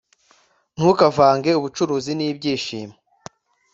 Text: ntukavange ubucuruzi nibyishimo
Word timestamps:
ntukavange 0.75 1.51
ubucuruzi 1.59 2.11
nibyishimo 2.15 2.95